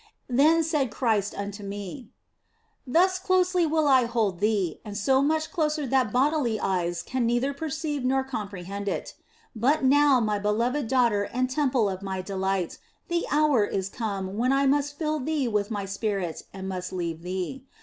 Then 0.31 0.63
said 0.63 0.89
Christ 0.89 1.35
unto 1.37 1.61
me:" 1.61 2.09
Thus 2.87 3.19
closely 3.19 3.67
will 3.67 3.87
I 3.87 4.05
hold 4.05 4.39
thee, 4.39 4.81
and 4.83 4.97
so 4.97 5.21
much 5.21 5.51
closer 5.51 5.85
that 5.85 6.11
bodily 6.11 6.59
eyes 6.59 7.03
can 7.03 7.27
neither 7.27 7.53
perceive 7.53 8.03
nor 8.03 8.23
comprehend 8.23 8.87
it. 8.87 9.13
But 9.55 9.83
now, 9.83 10.19
My 10.19 10.39
beloved 10.39 10.87
daughter 10.87 11.25
and 11.25 11.47
temple 11.51 11.87
of 11.87 12.01
My 12.01 12.23
de 12.23 12.35
light, 12.35 12.79
the 13.09 13.27
hour 13.29 13.63
is 13.63 13.89
come 13.89 14.37
when 14.39 14.51
I 14.51 14.65
must 14.65 14.97
fill 14.97 15.19
thee 15.19 15.47
with 15.47 15.69
My 15.69 15.85
spirit 15.85 16.45
and 16.51 16.67
must 16.67 16.91
leave 16.91 17.21
thee. 17.21 17.65